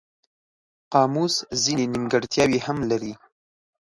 [0.93, 3.13] قاموس ځینې نیمګړتیاوې هم لري.